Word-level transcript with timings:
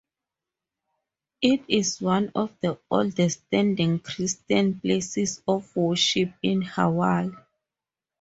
It 1.43 1.63
is 1.67 2.01
one 2.01 2.31
of 2.33 2.59
the 2.59 2.79
oldest 2.89 3.41
standing 3.45 3.99
Christian 3.99 4.79
places 4.79 5.43
of 5.47 5.75
worship 5.75 6.33
in 6.41 6.63
Hawaii. 6.63 7.29